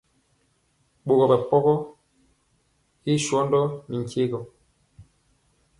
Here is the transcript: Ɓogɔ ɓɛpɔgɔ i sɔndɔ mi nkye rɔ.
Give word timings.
Ɓogɔ 1.05 1.25
ɓɛpɔgɔ 1.31 1.73
i 3.11 3.13
sɔndɔ 3.25 3.59
mi 3.87 3.95
nkye 4.01 4.23
rɔ. 4.31 4.39